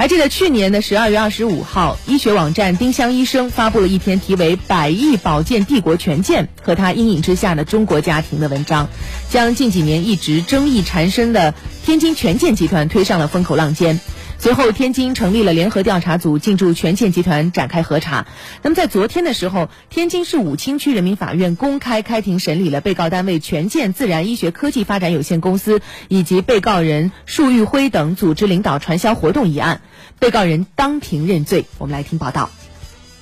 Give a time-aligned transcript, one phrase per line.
[0.00, 8.88] 还记得去年的十二月二十五号，医学网站丁香医生发布了一篇题为《百亿保健帝国权健和他阴影之下的中国家庭》的文章，
[9.28, 11.52] 将近几年一直争议缠身的
[11.84, 14.00] 天津权健集团推上了风口浪尖。
[14.42, 18.26] 随后，天津成立了联合调查组，进驻权健集团展开核查。
[18.62, 29.82] 那么，在昨天的时候，天津市武清区人民法院公开开庭审理了被告单位权健自然医学科技发展有限公司以及被告人束玉辉等组织领导传销活动一案，
[30.18, 31.66] 被告人当庭认罪。
[31.76, 32.48] 我们来听报道。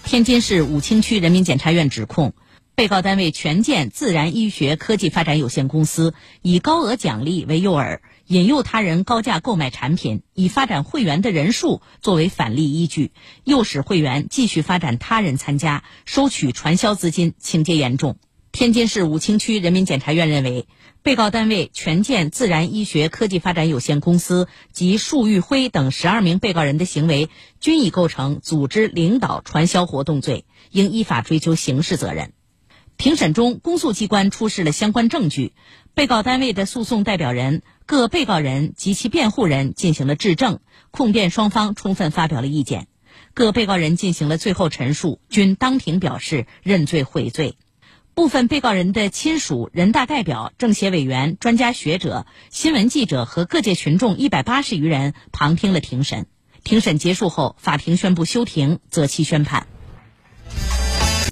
[0.04, 2.32] 天津市武清区人民检察院指控。
[2.78, 13.10] 被告单位权健自然医学科技发展有限公司以高额奖励为诱饵，引诱他人高价购买产品，以发展会员的人数作为返利依据，
[13.42, 18.16] 诱使会员继续发展他人参加，收取传销资金，情节严重。
[18.52, 20.68] 天津市武清区人民检察院认为，
[21.02, 32.34] 被告单位权健自然医学科技发展有限公司及束玉辉等十二名被告人的行为均已构成组织领导传销活动罪，应依法追究刑事责任。
[32.98, 35.52] 庭审中，公诉机关出示了相关证据，
[35.94, 40.58] 被告单位的诉讼代表人、各被告人及其辩护人进行了质证，
[40.90, 42.88] 控辩双方充分发表了意见，
[43.34, 47.56] 各被告人进行了最后陈述，均当庭表示认罪悔罪。
[48.14, 56.26] 部分被告人的亲属、人大代表、政协委员、专家学者、新闻记者和各界群众一百八十余人旁听了庭审。
[56.64, 59.68] 庭审结束后，法庭宣布休庭，择期宣判。